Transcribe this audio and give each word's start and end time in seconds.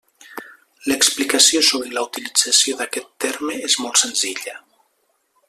L'explicació 0.91 1.61
sobre 1.67 1.91
la 1.97 2.05
utilització 2.07 2.81
d'aquest 2.81 3.13
terme 3.27 3.59
és 3.69 3.77
molt 3.85 4.03
senzilla. 4.07 4.57